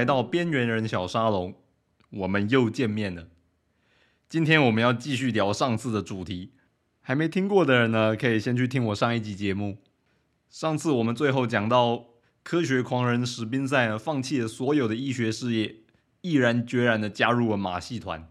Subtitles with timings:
[0.00, 1.54] 来到边缘人小沙龙，
[2.08, 3.28] 我们又见面了。
[4.30, 6.54] 今天我们要继续聊上次的主题，
[7.02, 9.76] 还没听过的人呢，可以先去听我上一集节目。
[10.48, 12.06] 上次我们最后讲到，
[12.42, 15.76] 科学狂人史宾塞呢，放弃了所有的医学事业，
[16.22, 18.26] 毅然决然的加入了马戏团。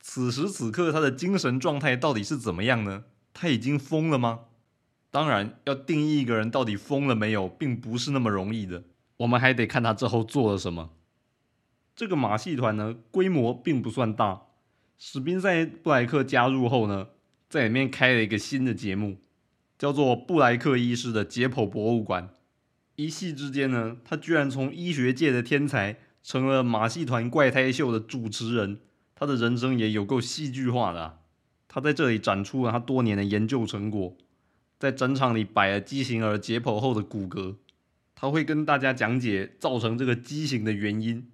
[0.00, 3.04] 此时此刻，他的精神状态到底是怎么样呢？
[3.32, 4.40] 他已经疯了吗？
[5.12, 8.82] 当然，要定义一个人到底疯了没有，并不是那么容易的。
[9.18, 10.90] 我们还得看他之后做了什么。
[11.94, 14.42] 这个马戏团呢，规模并不算大。
[14.96, 17.08] 史宾塞布莱克加入后呢，
[17.48, 19.18] 在里面开了一个新的节目，
[19.78, 22.30] 叫做布莱克医师的解剖博物馆。
[22.96, 28.80] 一夕之间呢，他居然从医学界的天才，成了马戏团怪胎秀的主持人。
[29.14, 31.18] 他的人生也有够戏剧化的。
[31.66, 34.16] 他在这里展出了他多年的研究成果，
[34.78, 37.56] 在展场里摆了畸形儿解剖后的骨骼。
[38.20, 41.30] 他会跟大家讲解造成这个畸形的原因，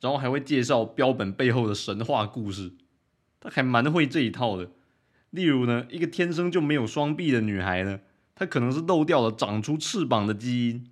[0.00, 2.74] 然后还会介绍标本背后的神话故事。
[3.40, 4.70] 他还蛮会这一套的。
[5.30, 7.98] 例如呢，一个天生就没有双臂的女孩呢，
[8.36, 10.86] 她可能是漏掉了长出翅膀的基因，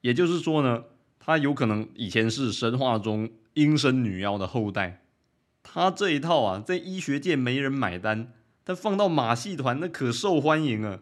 [0.00, 0.84] 也就是说呢，
[1.18, 5.02] 她有可能以前是神话中阴身女妖的后代。
[5.62, 8.32] 他这一套啊，在医学界没人买单，
[8.64, 11.00] 但放到马戏团那可受欢迎啊，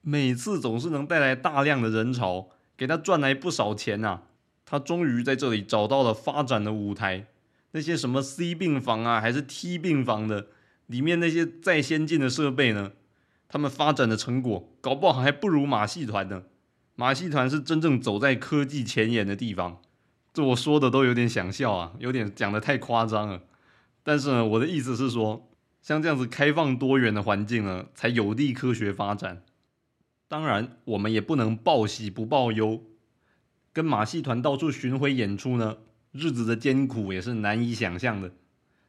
[0.00, 2.50] 每次总是能带来大量的人潮。
[2.76, 4.20] 给他赚来不少钱呐！
[4.64, 7.26] 他终于在这里找到了发展的舞台。
[7.72, 10.48] 那些什么 C 病房啊，还是 T 病房的，
[10.86, 12.92] 里面那些再先进的设备呢？
[13.48, 16.42] 他们发展的成果，搞不好还不如马戏团呢。
[16.94, 19.80] 马戏团是真正走在科技前沿的地方。
[20.32, 23.42] 这我说的都有点想笑啊，有点讲的太夸张了。
[24.02, 25.48] 但是呢，我的意思是说，
[25.80, 29.42] 像这样子开放多元的环境呢，才有利科学发展。
[30.28, 32.82] 当然，我们也不能报喜不报忧。
[33.72, 35.76] 跟马戏团到处巡回演出呢，
[36.10, 38.32] 日子的艰苦也是难以想象的。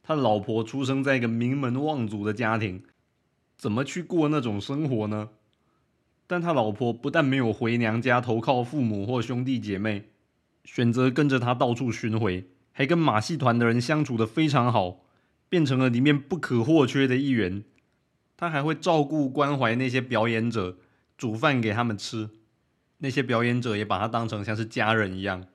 [0.01, 2.81] 他老婆出生在一个名门望族的家庭，
[3.55, 5.29] 怎么去过那种生活呢？
[6.25, 10.09] 但他老婆不但没有回娘家投靠父母或兄弟姐妹，
[10.63, 15.01] 选择跟着他到处巡回，还跟马戏团的人相处的非常好，
[15.49, 17.63] 变成了里面不可或缺的一员。
[18.35, 20.77] 他还会照顾关怀那些表演者。
[21.17, 22.29] 煮饭给他们吃，
[22.99, 25.45] 那些表演者也把他当成像是家人一样。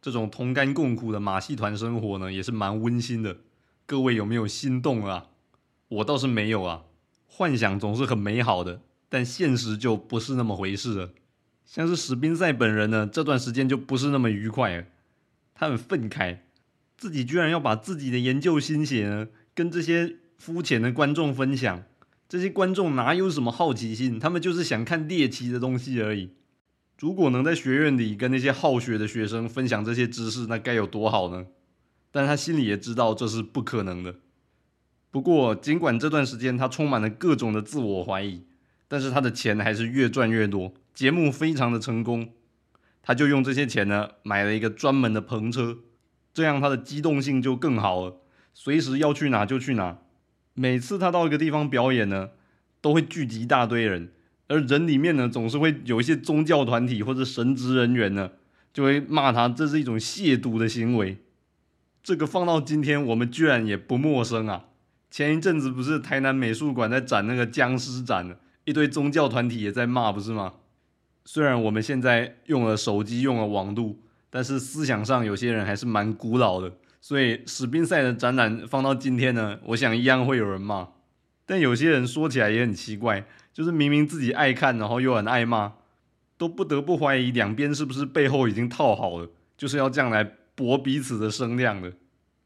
[0.00, 3.36] 这种同甘共苦的马戏团生活呢，也是蛮温馨的。
[3.86, 5.28] 各位有没有心动啊？
[5.88, 6.82] 我倒是没有啊。
[7.28, 11.10] 幻想总是很美好的，但现实就不是那么回事了。
[11.64, 14.84] 像是史宾塞本人呢，这段时间就不是那么愉快了。
[15.54, 16.38] 他很愤慨，
[16.96, 21.84] 自己居然要把自己的研究心血呢，跟这些肤浅的观众分享。
[22.32, 24.18] 这些观众哪有什么好奇心？
[24.18, 26.30] 他们就是想看猎奇的东西而已。
[26.98, 31.44] 如果能在学院里跟那些好学的学生分享这些知识，那该有多好呢？
[32.10, 34.14] 但他心里也知道这是不可能的。
[35.10, 38.46] 不过，尽管这段时间他充满了各种的自我怀疑，
[38.88, 42.30] 但是他的钱还是越赚越多，节目非常的成功。
[43.02, 45.80] 他就用这些钱呢，买了一个专门的篷车，
[46.32, 48.22] 这样他的机动性就更好了，
[48.54, 49.98] 随时要去哪就去哪。
[50.54, 52.30] 每次他到一个地方表演呢，
[52.80, 54.10] 都会聚集一大堆人，
[54.48, 58.30] 而人里面呢，总是会有一些宗教团体或者神职人员呢，
[58.72, 61.18] 就会骂他这是一种亵渎的行为。
[62.02, 64.64] 这个放到今天，我们居然也不陌生啊！
[65.10, 70.54] 前一阵子不是台南美术馆在展那个僵尸展呢，一堆宗教团体也在骂，不是吗？
[71.24, 76.72] 虽然我们现在用了手机，用了网路，但是思想上有些人还是蛮古老的。
[77.02, 80.88] 所以史宾赛的展览放到今天呢，我想一样会有人骂。
[81.44, 85.72] 但有些人说起来也很奇怪，就是明明自己爱看，然后又很爱骂，
[86.38, 90.22] 都不得不怀疑两边是不是背后已经套好了，就是要这样来
[90.54, 91.92] 博彼此的声量的。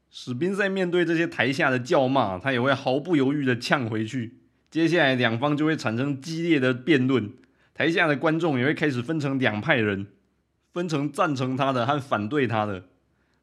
[0.09, 4.39] 史宾赛面对这些台下的叫骂，他也会毫不犹豫的呛回去。
[4.71, 7.31] 接下来两方就会产生激烈的辩论，
[7.75, 10.07] 台下的观众也会开始分成两派人，
[10.73, 12.85] 分成赞成他的和反对他的。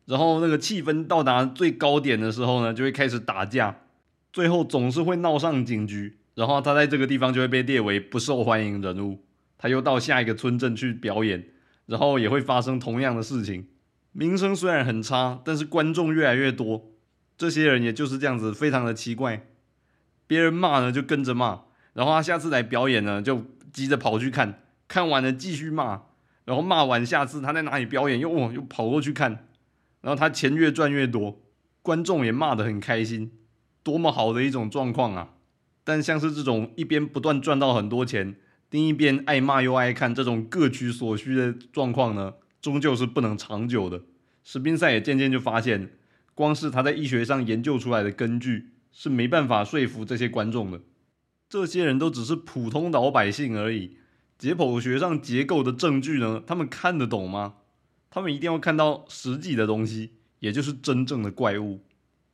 [0.06, 3.76] 然后那个气氛到达最高点的时候呢，就会开始打架，
[4.32, 6.18] 最后总是会闹上警局。
[6.34, 9.24] 然后他在这个地方就会被列为不受欢迎人物，
[9.56, 11.46] 他又到下一个村镇去表演，
[11.86, 13.68] 然后也会发生同样的事情。
[14.10, 16.90] 名声虽然很差，但是观众越来越多。
[17.38, 19.46] 这些人也就是这样子，非常的奇怪。
[20.26, 21.62] 别人骂呢就跟着骂，
[21.92, 26.02] 然后他下次来表演呢就急着跑去看，看完了继续骂，
[26.44, 29.46] 然后骂完下次他在哪里表演又又跑过去看。
[30.04, 31.40] 然后他钱越赚越多，
[31.80, 33.32] 观众也骂得很开心，
[33.82, 35.30] 多么好的一种状况啊！
[35.82, 38.36] 但像是这种一边不断赚到很多钱，
[38.68, 44.02] 另一边爱骂又爱看这种各取所需的状况呢，终究是不能长久的。
[44.42, 45.92] 史宾塞也渐渐就发现，
[46.34, 50.82] 光是他在医学上研究出来的根据是没办法说服这些观众的。
[51.48, 53.96] 这些人都只是普通老百姓而已，
[54.36, 57.54] 解剖学上结构的证据呢，他们看得懂吗？
[58.14, 61.80] 他们一定要看到实际的东西，也就是真正的怪物。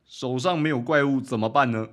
[0.05, 1.89] 手上没有怪物怎么办呢？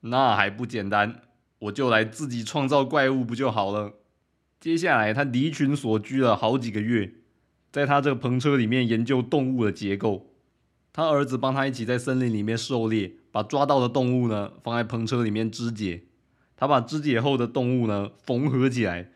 [0.00, 1.22] 那还不简单，
[1.60, 3.94] 我就来自己创造怪物不就好了？
[4.60, 7.14] 接下来他离群所居了好几个月，
[7.72, 10.30] 在他这个篷车里面研究动物的结构。
[10.92, 16.02] 他儿子帮他一起在森林里面狩猎，把抓到的动物呢放在篷车里面肢解。
[16.54, 19.10] 他把肢解后的动物呢缝合起来，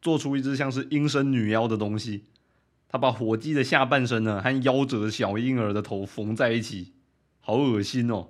[0.00, 2.24] 做出一只像是阴身女妖的东西。
[2.92, 6.92] 他把火鸡的下半身呢和夭折的小婴儿的头缝在一起，
[7.40, 8.28] 好恶心哦！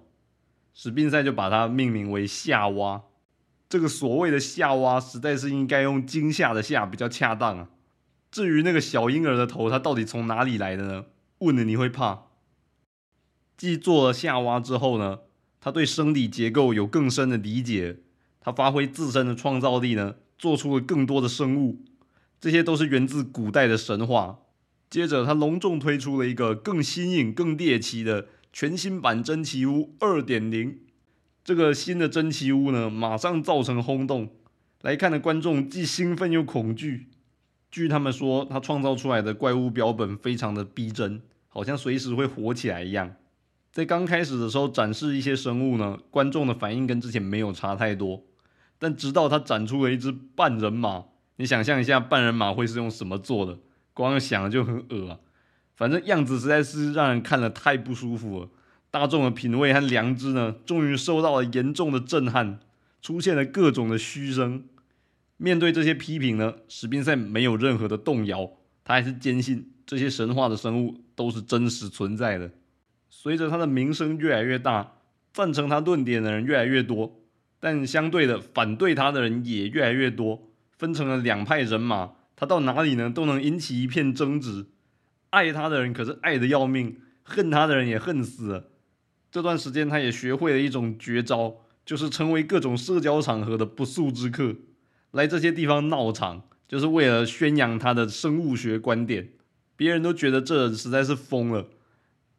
[0.72, 3.02] 史宾塞就把它命名为夏娃。
[3.68, 7.70] 这个所谓的夏娃，实在是应该用惊吓的吓比较恰当啊。
[8.30, 11.06] 至于那个小婴儿的头，它到底从哪里来的呢？
[11.38, 12.26] 问了你会怕。
[13.56, 15.18] 继做了夏娃之后呢，
[15.60, 17.98] 他对生理结构有更深的理解，
[18.40, 21.84] 他发挥自身的创造力呢，做出了更多的生物，
[22.40, 24.38] 这些都是源自古代的神话。
[24.92, 30.80] 接着，他隆重推出了一个更新颖、更猎奇的全新版珍奇屋二点零。
[31.42, 34.28] 这个新的珍奇屋呢，马上造成轰动，
[34.82, 37.06] 来看的观众既兴奋又恐惧。
[37.70, 43.14] 据他们说，他创造出来的怪物标本非常的逼真，好像随时会活起来一样。
[43.72, 48.22] 在刚开始的时候展示一些生物呢，观众的反应跟之前没有差太多。
[48.78, 51.06] 但直到他展出了一只半人马，
[51.36, 53.58] 你想象一下半人马会是用什么做的？
[53.94, 55.18] 光想就很恶啊！
[55.74, 58.48] 反正样子实在是让人看了太不舒服了。
[58.90, 62.60] 大众的品味和良知呢，终于受到了严重的震撼，
[63.00, 64.64] 出现了各种的嘘声。
[65.38, 68.50] 面对这些批评呢，史宾塞没有任何的动摇，
[68.84, 72.50] 他还是坚信这些神话的生物都是真实存在的。
[73.08, 74.92] 随着他的名声越来越大，
[75.32, 77.18] 赞成他论点的人越来越多，
[77.58, 82.12] 但相对的反对他的人也越来越多，分成了两派人马。
[82.42, 84.66] 他到哪里呢，都能引起一片争执。
[85.30, 88.72] 爱他的人可是爱的要命，恨他的人也恨死了。
[89.30, 94.56] 这段时间，他也学会了一种绝招，就是成为各种社交场合的不速之客，
[95.12, 99.28] 来这些地方闹场，就是为了宣扬他的生物学观点。
[99.76, 101.68] 别人都觉得这人实在是疯了，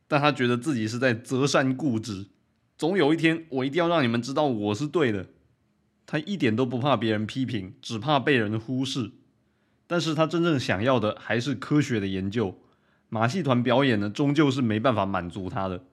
[0.10, 2.26] 但他觉得自己是在择善固执。
[2.78, 5.28] 总有一天，我一定要让你们知道我是对的。
[6.06, 9.12] 他一点都不怕别人批评，只怕被人忽视。
[9.88, 12.56] 但是他真正想要的还是科学的研究。
[13.10, 15.84] 马戏团表演呢，终究是没办法满足他的。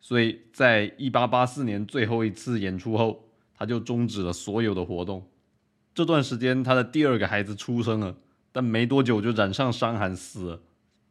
[0.00, 3.24] 所以在一八八四年最后一次演出后，
[3.54, 5.26] 他就终止了所有的活动。
[5.94, 8.16] 这段时间，他的第二个孩子出生了，
[8.50, 10.60] 但没多久就染上伤寒死了。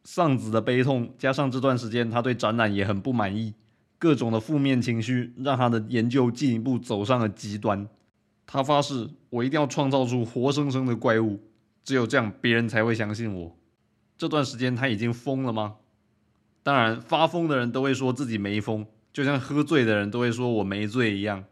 [0.04, 3.54] 丧子的悲痛，加上这段时间他对展览也很不满意，
[4.00, 7.88] 各种的负面情绪让他的研究进一步走上了极端。
[8.48, 11.40] 他发誓：“我一定要创造出活生生的怪物，
[11.84, 13.58] 只有这样，别人才会相信我。”
[14.18, 15.78] 这段时间他已经疯了吗？
[16.62, 21.46] 当然，发疯的人都会说自己没疯，就像喝醉的人都会说我没醉一样。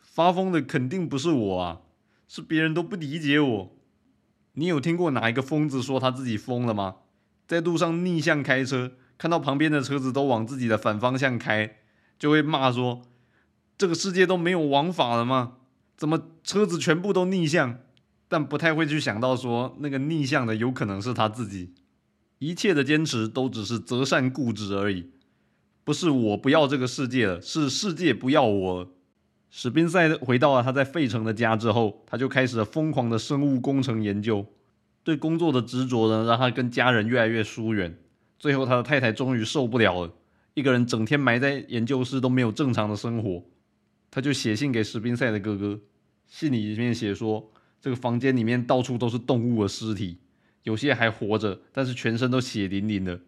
[0.00, 1.80] 发疯的肯定不是我啊，
[2.26, 3.76] 是别人都不理解我。
[4.54, 6.96] 你有听过哪一个疯子说他自己疯了吗？
[7.46, 11.76] 在路上逆向开车，看到旁边的车子都往自己的反方向开，
[12.18, 13.02] 就会骂说
[13.76, 15.58] ：“这个世界都没有王法了吗？
[15.94, 17.80] 怎么车子全部都逆向？”
[18.34, 21.72] 但不太会去想到说，那个逆向的有可能是他自己。
[22.40, 25.08] 一切的坚持都只是择善固执而已，
[25.84, 28.92] 不是我不要这个世界了，是世界不要我。
[29.50, 34.44] 史宾塞回到了他在费城的家之后，他就开始了疯狂的生物工程研究。
[35.04, 37.96] 对工作的执着呢，让他跟家人越来越疏远。
[38.40, 40.12] 最后，他的太太终于受不了了，
[40.54, 43.44] 一个人整天埋在研究室都没有正常的生活。
[44.10, 45.78] 他就写信给史宾塞的哥哥，
[46.26, 47.52] 信里面写说，
[47.84, 50.16] 这个房间里面到处都是动物的尸体。
[50.62, 53.18] 有些还活着，但是全身都血淋淋的；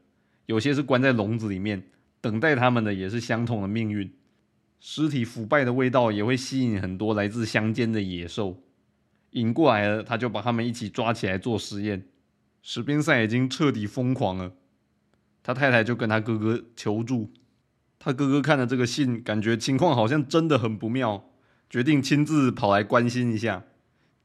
[0.47, 1.83] 有些是关在笼子里面，
[2.23, 4.11] 等待他们的也是相同的命运。
[4.81, 8.63] 尸体腐败的味道也会吸引很多来自乡间的野兽，
[9.33, 12.07] 引过来了，他就把他们一起抓起来做实验。
[12.63, 14.55] 史宾塞已经彻底疯狂了，
[15.43, 17.31] 他太太就跟他哥哥求助。
[17.99, 21.29] 他哥哥看了这个信，感觉情况好像真的很不妙，
[21.69, 23.65] 决定亲自跑来关心一下。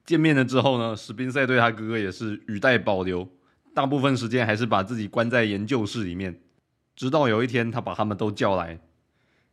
[0.05, 3.27] 见面了之后呢，史宾塞对他哥哥也是语带保留，
[3.73, 6.41] 大部分时间还是把自己关在研究室里面。
[6.95, 8.79] 直到有一天，他把他们都叫来，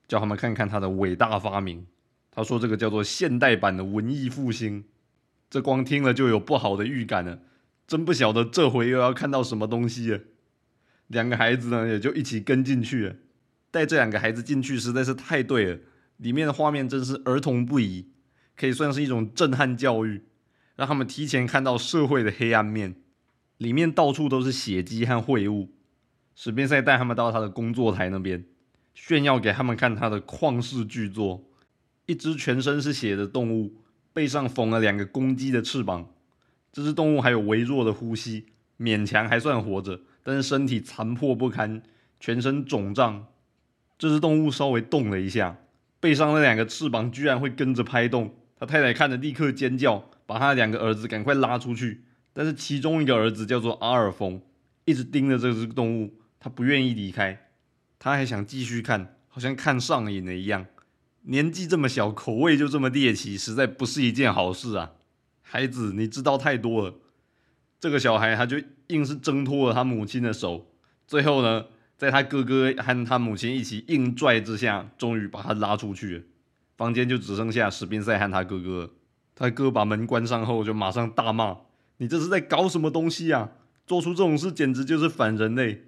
[0.07, 1.87] 叫他们看看他的伟大发明。
[2.31, 4.85] 他说：“这个叫做现代版的文艺复兴。”
[5.51, 7.41] 这光听了就有不好的预感了，
[7.87, 10.21] 真不晓得这回又要看到什么东西了。
[11.07, 13.17] 两个孩子呢也就一起跟进去了。
[13.71, 15.79] 带这两个孩子进去实在是太对了，
[16.19, 18.11] 里面的画面真是儿童不宜，
[18.57, 20.23] 可以算是一种震撼教育，
[20.79, 22.95] 让他们提前看到社会的黑暗面。
[23.57, 25.71] 里面到处都是血迹和秽物。
[26.37, 28.45] 史宾塞带他们到他的工作台那边，
[28.95, 31.43] 炫耀给他们看他的旷世巨作：
[32.07, 33.75] 一只全身是血的动物，
[34.13, 36.09] 背上缝了两个公鸡的翅膀。
[36.73, 38.47] 这只动物还有微弱的呼吸，
[38.79, 41.83] 勉强还算活着，但是身体残破不堪，
[42.21, 43.27] 全身肿胀。
[43.99, 45.57] 这只动物稍微动了一下，
[45.99, 48.33] 背上那两个翅膀居然会跟着拍动。
[48.57, 52.05] 他太太看着立刻尖叫，把他两个儿子赶快拉出去。
[52.35, 54.43] 但是其中一个儿子叫做阿尔丰，
[54.85, 57.49] 一直盯着这只动物，他不愿意离开，
[57.99, 60.67] 他还想继续看，好像看上瘾了一样。
[61.23, 64.93] 年纪这么小，口味就这么猎奇，实在不是一件好事啊！
[65.41, 66.95] 孩子，你知道太多了。
[67.81, 70.71] 这个小孩他就硬是挣脱了他母亲的手，
[71.07, 71.65] 最后呢，
[71.97, 76.23] 在他哥哥和他母亲一起硬拽之下，终于把他拉出去了。
[76.77, 78.93] 房间就只剩下史宾塞和他哥哥。
[79.39, 81.59] 他哥把门关上后，就马上大骂。
[81.99, 83.51] 你这是在搞什么东西呀？
[83.87, 85.85] 做出这种事简直就是反人类。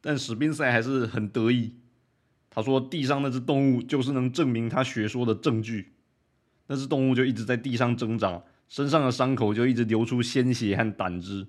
[0.00, 1.76] 但史宾塞还是很得意，
[2.50, 5.92] 他说：“地上那只动物就是能证明他学说的证据。”
[6.66, 11.46] 那只动物就一直在地上挣扎，身上的伤口就一直流出鲜血和胆汁。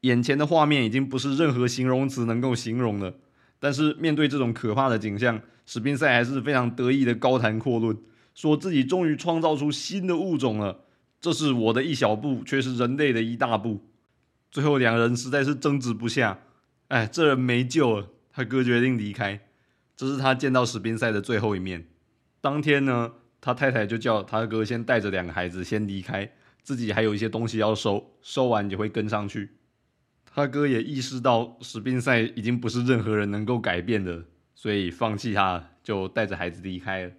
[0.00, 3.14] 眼前的画面已经不是任何形容词能够形容的。
[3.60, 7.96] 但是面对这种可怕的景象，史宾塞还是非常得意的高谈阔论，
[8.38, 10.84] 说自己终于创造出新的物种了。
[11.20, 13.84] 这是我的一小步，却是人类的一大步。
[14.52, 16.38] 最后两人实在是争执不下，
[16.86, 18.10] 哎，这人没救了。
[18.32, 19.40] 他哥决定离开，
[19.96, 21.88] 这是他见到史宾塞的最后一面。
[22.40, 26.30] 当天呢，他太太就叫他哥先带着两个孩子先离开，
[26.62, 29.50] 自己还有一些东西要收，收完也会跟上去。
[30.32, 34.22] 他哥也意识到史宾塞已经不是任何人能够改变的，
[34.54, 37.12] 所以放弃他，就带着孩子离开了。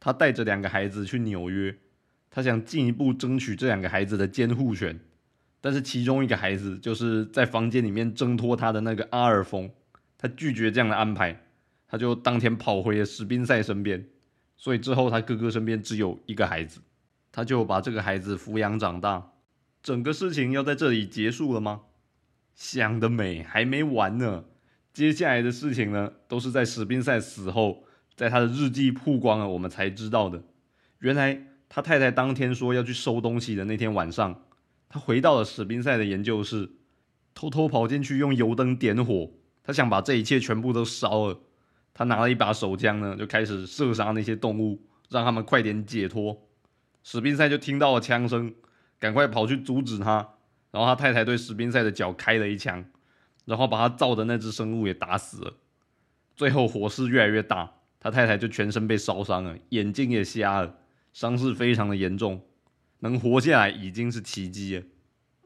[0.00, 1.76] 他带着两个孩子去纽约。
[2.32, 4.98] 他想进一步争取这两个孩子的监护权，
[5.60, 9.68] 但是其中一个孩子就是在房间里面挣脱他的那个阿尔丰，
[10.16, 11.44] 他拒绝这样的安排，
[11.88, 14.06] 他就当天跑回了史宾塞身边，
[14.56, 16.80] 所以之后他哥哥身边只有一个孩子，
[17.32, 19.32] 他就把这个孩子抚养长大。
[19.82, 21.80] 整个事情要在这里结束了吗？
[22.54, 24.44] 想得美，还没完呢。
[24.92, 27.82] 接下来的事情呢，都是在史宾塞死后，
[28.20, 30.42] 在他的日记曝光了，我们才知道的。
[30.98, 31.46] 原来。
[31.72, 34.42] 他太太当天说要去收东西的那天晚上，
[34.88, 36.68] 他回到了史宾塞的研究室，
[37.32, 39.30] 偷偷跑进去用油灯点火，
[39.62, 41.38] 他想把这一切全部都烧了。
[41.94, 46.48] 他拿了一把手枪呢，就开始射杀那些动物，让他们快点解脱。
[47.04, 48.52] 史宾塞就听到了枪声，
[48.98, 50.30] 赶快跑去阻止他。
[50.72, 52.84] 然后他太太对史宾塞的脚开了一枪，
[53.44, 55.54] 然后把他造的那只生物也打死了。
[56.34, 60.74] 最后火势越来越大，他太太就全身被烧伤了，眼睛也瞎了。
[61.12, 62.40] 伤势非常的严重，
[63.00, 64.84] 能活下来已经是奇迹了。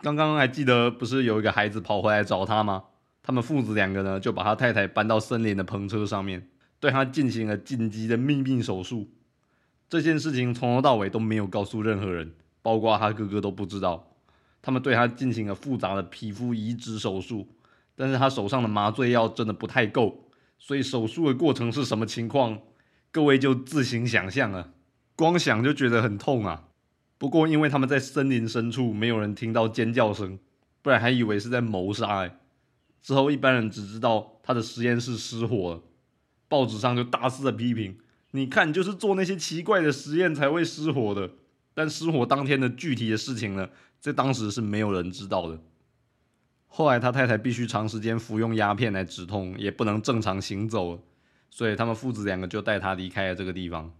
[0.00, 2.84] 刚刚还记得不是有一个孩子跑回来找他吗？
[3.23, 6.46] 他们父子两个呢，就把他太太搬到森林的篷车上面，
[6.78, 9.08] 对他进行了紧急的秘密手术。
[9.88, 14.11] 这件事情从头到尾都没有告诉任何人，包括他哥哥都不知道。
[14.61, 17.49] 他们对他进行了复杂的皮肤移植手术，
[17.96, 20.24] 但是他手上的麻醉药真的不太够，
[20.66, 22.59] 所以手术的过程是什么情况，
[23.12, 24.73] 各位就自行想象了。
[25.14, 26.68] 光想就觉得很痛啊！
[27.18, 30.38] 不过因为他们在森林深处，没有人听到尖叫声，
[30.80, 32.21] 不然还以为是在谋杀。
[32.21, 32.38] 哎，
[33.02, 35.83] 之后一般人只知道他的实验室失火了，
[36.49, 37.99] 报纸上就大肆的批评：
[38.30, 41.30] 你看，就是做那些奇怪的实验才会失火的。
[41.75, 43.68] 但失火当天的具体的事情呢，
[44.00, 45.61] 在当时是没有人知道的。
[46.76, 51.00] 后来他太太必须长时间服用鸦片来止痛，也不能正常行走，
[51.49, 53.93] 所以他们父子两个就带他离开了这个地方。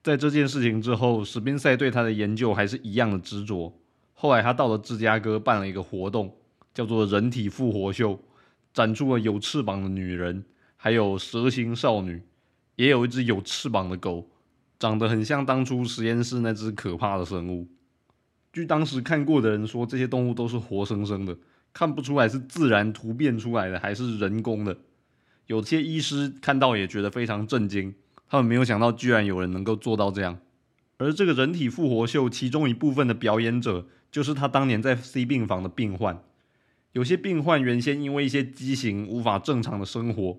[0.00, 3.76] 在这件事情之后，史宾塞对他的研究还是一样的执着。
[4.14, 6.32] 后来他到了芝加哥办了一个活动，
[6.72, 8.16] 叫做“人体复活秀”，
[8.72, 10.44] 展出了有翅膀的女人，
[10.76, 12.22] 还有蛇形少女，
[12.76, 14.30] 也有一只有翅膀的狗，
[14.78, 17.66] 长得很像当初实验室那只可怕的生物。
[18.52, 21.36] 据当时看过的人说，这些动物都是活生生的，
[21.72, 24.76] 看不出来是自然突变出来的还是人工的。
[25.46, 27.94] 有些医师看到也觉得非常震惊。
[28.28, 30.38] 他们没有想到，居然有人能够做到这样。
[30.98, 36.22] 而这个人体复活秀，其中一部分的表演者，就是他当年在 C 病房的病患。
[36.92, 40.38] 有些病患原先因为一些畸形无法正常的生活，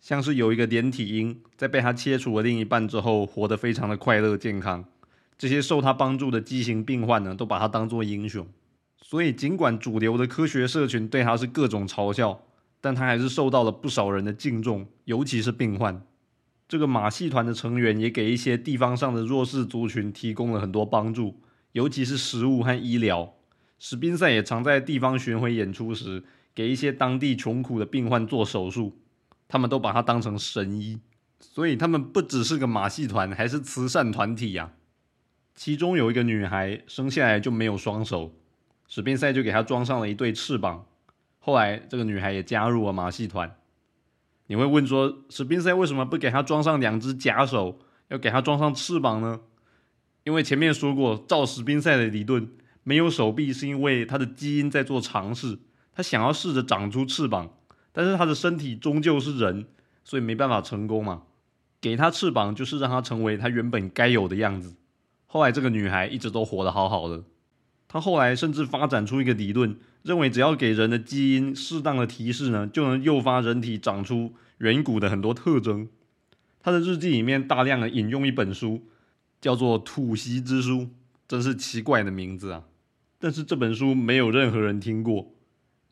[0.00, 4.84] 像是有一个连体婴，在被他切除了另一半之后，活得非常的快乐健康。
[5.36, 8.46] 这些受他帮助的畸形病患呢，都把他当做英雄。
[9.00, 12.42] 所以，尽管主流的科学社群对他是各种嘲笑。
[12.80, 16.04] 但他还是受到了不少人的敬重，尤其是病患。
[16.68, 21.40] 这个马戏团的成员也给一些地方上的弱势族群提供了很多帮助，
[21.72, 23.36] 尤其是食物和医疗。
[23.78, 26.24] 史宾塞也常在地方巡回演出时，
[26.54, 28.98] 给一些当地穷苦的病患做手术，
[29.48, 31.00] 他们都把他当成神医，
[31.40, 34.74] 所以他们不只是个马戏团，还是慈善团体呀。
[35.54, 38.34] 其中有一个女孩生下来就没有双手，
[38.88, 40.86] 史宾塞就给她装上了一对翅膀。
[41.38, 43.56] 后来这个女孩也加入了马戏团。
[44.46, 49.40] 你会问说，史宾塞为什么不给她装上两只假手，要给她装上翅膀呢？
[50.24, 52.48] 因为前面说过，照史宾塞的理论，
[52.82, 55.58] 没有手臂是因为他的基因在做尝试，
[55.94, 57.50] 他想要试着长出翅膀，
[57.92, 59.66] 但是他的身体终究是人，
[60.02, 61.24] 所以没办法成功嘛。
[61.80, 64.74] 给他翅膀就是让他成为他原本该有的样子。
[65.26, 67.22] 后来这个女孩一直都活得好好的。
[67.94, 75.88] 他后来甚至发展出一个理论，认为只要给人的基因适当的提示呢，就能诱发人体长出远古的很多特征。
[76.60, 78.82] 他的日记里面大量的引用一本书，
[79.40, 80.80] 叫做《土席之书》，
[81.28, 82.64] 真是奇怪的名字啊！
[83.20, 85.32] 但是这本书没有任何人听过，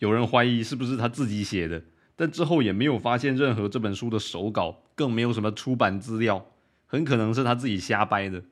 [0.00, 1.84] 有人怀疑是不是他自己写的，
[2.16, 6.44] 但之后也没有发现任何这本书的手稿，更没有什么出版资料，
[6.86, 8.42] 很可能是他自己瞎掰的。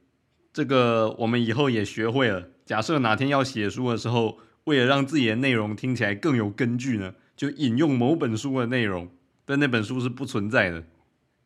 [0.53, 2.49] 这个我们以后也学会了。
[2.65, 9.09] 假设哪天要写书的时候，为了让自己的内容听起来更有根据呢，就引用某本书的内容，
[9.45, 10.85] 但那本书是不存在的。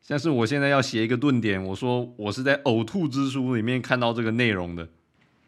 [0.01, 4.87] 像是我现在要写一个顿点，我说我是在《呕吐之书》里面看到这个内容的。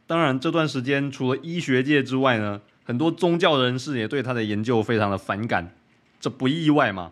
[0.07, 5.75] 当然，这段时间除了医学界之外呢，很多宗教人士也对他的研究非常的反感，
[6.19, 7.11] 这不意外嘛。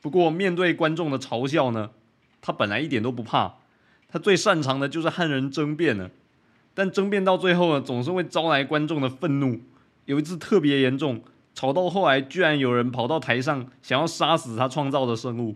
[0.00, 1.90] 不过面对观众的嘲笑呢，
[2.40, 3.54] 他本来一点都不怕。
[4.16, 6.10] 他最擅长的就是和人争辩了，
[6.72, 9.60] 但争辩到最后呢，总是会招来观众的愤怒。
[10.06, 11.22] 有一次特别严重，
[11.54, 15.54] 吵到后来，居然有人跑到台上想要杀死他创造的生物，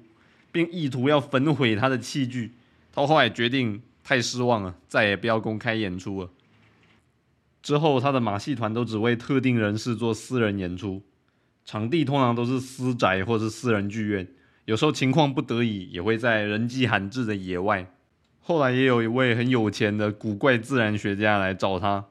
[0.53, 2.53] 并意图要焚毁他的器具。
[2.93, 6.29] 他后来决定太失望了，再也不要公开演出了。
[7.63, 11.01] 之后，他的马戏团都只为特定人士做私人演出，
[11.65, 14.29] 场地通常都是私宅或是私人剧院，
[14.67, 17.91] 有时候情况不得已，也会在人迹罕至的野外。
[18.41, 22.07] 后来也有一位很有钱的古怪自然学家来找他，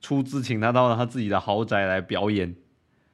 [0.00, 2.56] 出资请他到了他自己的豪宅来表演。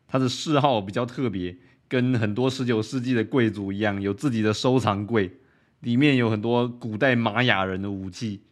[0.06, 1.56] 他的嗜好比较特别，
[1.88, 5.32] 跟很多十九世纪的贵族一样，有自己的收藏柜，
[5.80, 8.42] 里面有很多古代玛雅人的武器，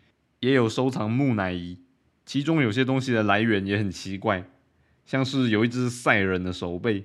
[0.40, 1.78] 也有收藏木乃伊。
[2.26, 4.44] 其中有些东西的来源也很奇怪，
[5.04, 7.04] 像是有一只赛人的手背，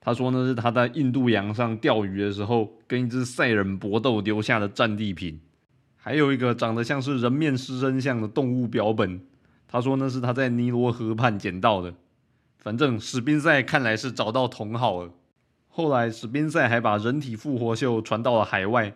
[0.00, 5.40] 他说那是他在印度洋上钓鱼的时候，跟一只赛人搏斗留下的战利品。
[6.00, 9.20] 还有一个长得像是人面狮身像的动物标本，
[9.66, 11.92] 他说那是他在尼罗河畔捡到的。
[12.56, 15.12] 反正史宾塞看来是找到同好了。
[15.68, 18.94] 后来史宾塞还把人体复活秀传到了海外，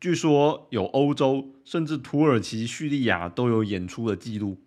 [0.00, 4.58] 据说有欧洲甚至土耳其、叙利亚都有演出的记录。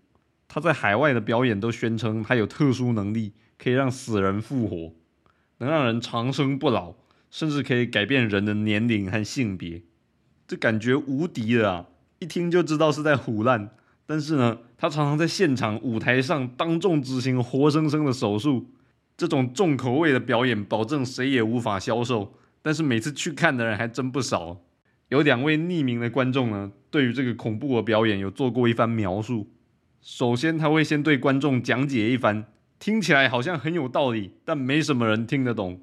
[0.47, 4.93] 他在海外的表演都宣称他有特殊能力，可以让死人复活，
[5.57, 6.95] 能让人长生不老，
[7.29, 9.83] 甚至可以改变人的年龄和性别。
[10.49, 11.85] 这感觉无敌了啊！
[12.17, 13.69] 一听就知道是在胡乱。
[14.07, 18.65] 但是呢，他常常在现场舞台上当众执行活生生的手术，
[19.15, 22.33] 这种重口味的表演，保证谁也无法消受。
[22.63, 24.59] 但是每次去看的人还真不少。
[25.09, 29.51] 有两位匿名的观众呢，对于这个恐怖的表演有做过一番描述。
[30.01, 32.45] 首先，他会先对观众讲解一番，
[32.79, 35.79] 听起来好像很有道理，但没什么人听得懂。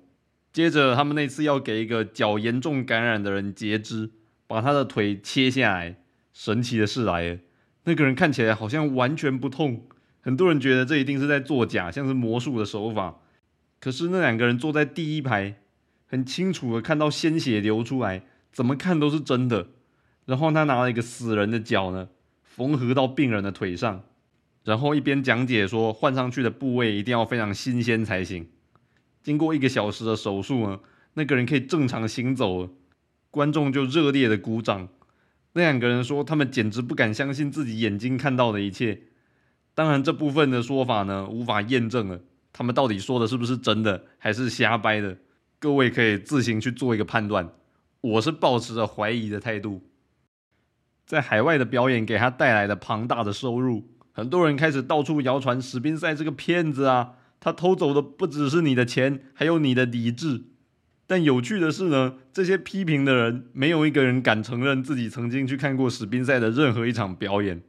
[0.53, 4.11] 接着，他们那次要给一个脚严重感染的人截肢。
[4.47, 5.97] 把他的腿切下来，
[6.33, 7.39] 神奇的事来了，
[7.85, 9.87] 那个人看起来好像完全不痛，
[10.21, 13.17] 很多人觉得这一定是在作假，像是魔术的手法。
[13.81, 15.57] 可是那两个人坐在第一排，
[16.07, 19.69] 很清楚的看到鲜血流出来，怎么看都是真的。
[20.25, 22.09] 然后他拿了一个死人的脚呢，
[22.43, 24.03] 缝合到病人的腿上，
[24.65, 28.49] 然后一边讲解说换上去的部位一定要非常新鲜才行。
[29.23, 30.81] 经过一个小时的手术呢，
[31.15, 32.71] 那个人可以正常行走了。
[33.37, 34.89] 观众就热烈的鼓掌。
[35.53, 39.03] 那两个人说，他们简直不敢相信自己眼睛看到的一切。
[39.75, 42.19] 当然，这部分的说法呢，无法验证了。
[42.51, 45.19] 他们到底说的是不是真的，还是瞎掰的？
[45.59, 47.53] 各位可以自行去做一个判断。
[48.01, 49.83] 我是保持着怀疑的态度。
[51.05, 60.45] 在海外的表演给他带来了庞大的收入，很多人开始到处谣传史宾塞这个骗子啊，他偷走的不只是你的钱，还有你的理智。
[61.07, 67.63] 但有趣的是呢，这些批评的人没有一个人敢承认自己曾经去看过史宾赛的任何一场表演，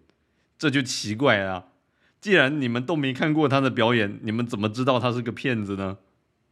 [0.58, 1.68] 这就奇怪了。
[2.20, 5.98] 既然你们都没看过他的表演，你们怎么知道他是个骗子呢？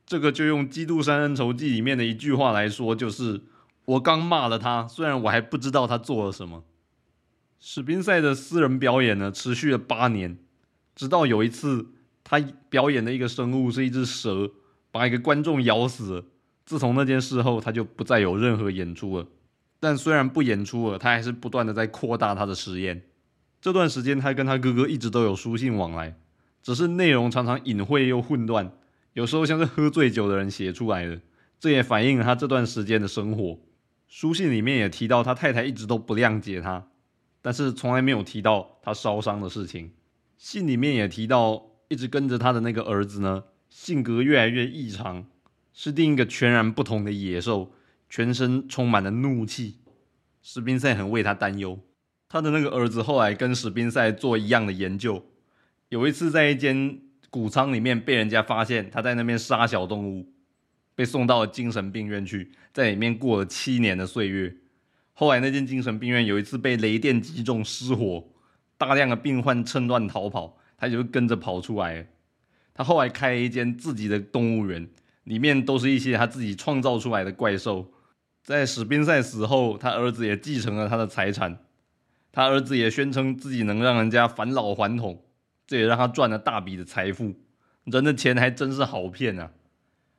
[0.05, 3.41] 这个就用《基督山恩仇记》里面的一句话来说，就是
[3.85, 6.63] 我刚骂了他，虽然我还不知道他做了什么。
[7.59, 10.37] 史宾赛的私人表演呢，持续了八年，
[10.95, 11.87] 直到有一次
[12.23, 14.51] 他表演的一个生物是一只蛇，
[14.91, 16.25] 把一个观众咬死了。
[16.65, 19.27] 自从那件事后，他就不再有任何演出了。
[19.79, 23.03] 但虽然不演出了，他还是不断的在扩大他的实验。
[23.61, 26.15] 这段时间，他跟他哥哥一直都有书信往来，
[26.63, 28.71] 只是内容常常隐晦又混乱，
[29.13, 31.21] 有时候像是喝醉酒的人写出来的。
[31.59, 33.59] 这也反映了他这段时间的生活。
[34.07, 36.87] 书信里面也提到，他太太一直都不谅解他。
[37.41, 39.93] 但是从来没有提到他烧伤的事情。
[40.37, 45.25] 信里面也提到，一直跟着他的那个儿子呢，性格越来越异常，
[45.77, 47.73] 是另一个全然不同的野兽，
[48.09, 49.81] 全身充满了怒气。
[50.41, 51.77] 史宾塞很为他担忧。
[52.29, 55.25] 他的那个儿子后来跟史宾塞做一样的研究。
[55.89, 60.31] 有一次在一间谷仓里面被人家发现他在那边杀小动物，
[60.95, 64.55] 被送到了精神病院去，在里面过了七年的岁月。
[65.11, 68.25] 后来那间精神病院有一次被雷电击中失火，
[68.77, 72.07] 大量的病患趁乱逃跑，他就跟着跑出来。
[72.73, 74.87] 他后来开了一间自己的动物园，
[75.25, 77.91] 里面都是一些他自己创造出来的怪兽。
[78.41, 81.59] 在史宾塞死后，他儿子也继承了他的财产，
[82.31, 85.23] 他儿子也宣称自己能让人家返老还童，
[85.67, 87.33] 这也让他赚了大笔的财富。
[87.85, 89.51] 人的钱还真是好骗啊！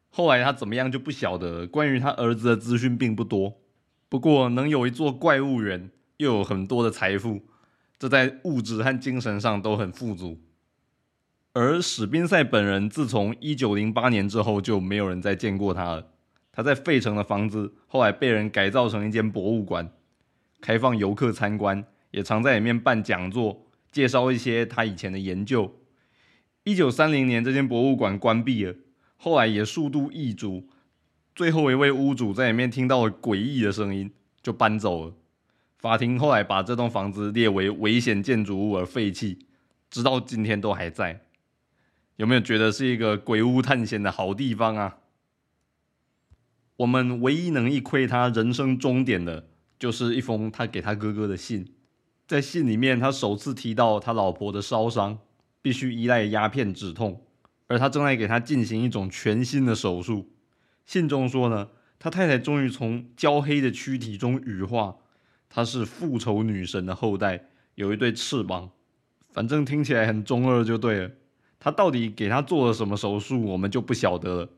[0.08, 3.60] 后来他怎么样就不晓得，关于他儿子的资讯并不多。
[4.08, 7.42] 不过，能有一座怪物园，又有很多的财富，
[7.98, 10.40] 这在物质和精神上都很富足。
[11.58, 16.06] 而史宾塞本人，自从一九零八年之后，就没有人再见过他了。
[16.52, 19.90] 他在费城的房子，后来被人改造成一间博物馆，
[20.60, 25.74] 开放游客参观，也常在里面办讲座，介绍一些他以前的研究。
[26.64, 28.74] 一九三零年，这间博物馆关闭了，
[29.16, 30.68] 后来也数度易主。
[31.34, 34.10] 最后一位屋主在里面听到了诡异的声音，
[34.42, 35.14] 就搬走了。
[35.78, 39.38] 法庭后来把这栋房子列为危险建筑物而废弃，
[39.88, 41.22] 直到今天都还在。
[42.16, 44.98] 有没有觉得是一个鬼屋探险的好地方啊？
[46.78, 49.48] 我们唯一能一窥他人生终点的，
[49.78, 51.74] 就是一封他给他哥哥的信。
[52.26, 55.18] 在信里面，他首次提到他老婆的烧伤，
[55.62, 57.22] 必须依赖鸦片止痛，
[57.66, 60.32] 而他正在给他进行一种全新的手术。
[60.84, 64.96] 信中说呢，他太太终于从焦黑的躯体中羽化，
[65.48, 68.70] 她是复仇女神的后代，有一对翅膀。
[69.32, 71.10] 反正听起来很中二就对了。
[71.58, 74.48] 他到底给他做了什么手术，我们就不晓得了。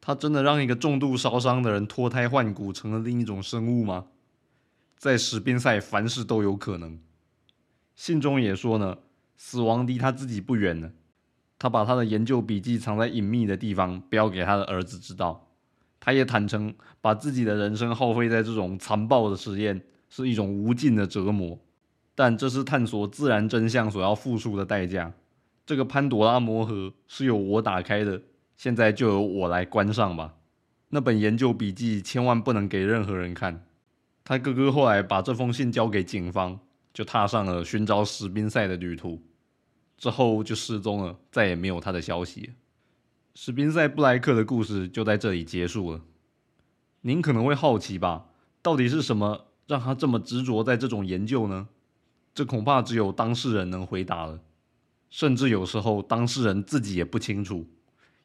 [0.00, 4.06] 他真的让一个重度烧伤的人脱胎换骨，成了另一种生物吗？
[4.98, 6.98] 在史宾塞，凡事都有可能。
[7.94, 8.98] 信中也说呢，
[9.36, 10.92] 死亡离他自己不远了。
[11.58, 15.48] 他把他的研究笔记藏在隐秘的地方，不要给他的儿子知道。
[15.98, 21.58] 他也坦诚，把自己的人生耗费在这种残暴的实验是一种无尽的折磨，
[22.14, 25.14] 但这是探索自然真相所要付出的代价。
[25.66, 28.22] 这个潘多拉魔盒是由我打开的，
[28.56, 30.34] 现在就由我来关上吧。
[30.90, 33.64] 那本研究笔记千万不能给任何人看。
[34.22, 36.60] 他哥哥后来把这封信交给警方，
[36.92, 39.22] 就踏上了寻找史宾塞的旅途，
[39.96, 42.52] 之后就失踪了，再也没有他的消息。
[43.34, 46.02] 史宾塞布莱克的故事就在这里结束了。
[47.00, 48.26] 您可能会好奇吧，
[48.62, 51.68] 到底是什么让他这么执着在这种研究呢？
[52.34, 54.40] 这恐怕只有当事人能回答了。
[55.14, 57.68] 甚至有时候当事人自己也不清楚，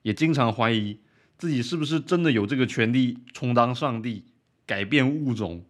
[0.02, 0.98] 也经常怀疑
[1.38, 4.26] 自己是不是真的有这个权利充当上帝，
[4.66, 5.64] 改变物种，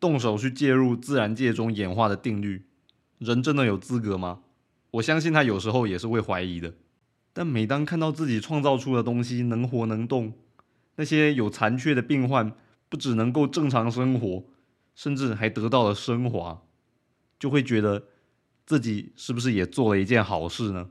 [0.00, 2.66] 动手去介入自然界中演化的定律。
[3.18, 4.40] 人真的有资格吗？
[4.90, 6.74] 我相信他有时候也是会怀疑的。
[7.32, 10.32] 但每当看到自己创造出的东西能活能动，
[10.96, 12.52] 那些有残缺的病患
[12.88, 14.42] 不只能够正常生活，
[14.96, 16.60] 甚至还得到了升华，
[17.38, 18.08] 就会觉得
[18.66, 20.88] 自己是不是也做了一件好事呢？